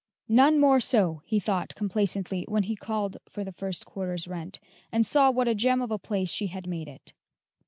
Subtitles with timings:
[0.29, 4.59] "None more so," he thought complacently when he called for the first quarter's rent,
[4.91, 7.13] and saw what a gem of a place she had made it.